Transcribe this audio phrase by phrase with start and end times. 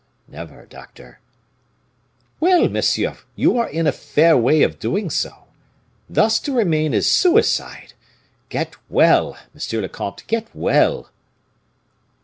[0.27, 1.19] "Never, doctor."
[2.39, 2.67] "Well!
[2.69, 5.45] monsieur, you are in a fair way of doing so.
[6.09, 7.93] Thus to remain is suicide.
[8.49, 9.37] Get well!
[9.53, 11.11] monsieur le comte, get well!"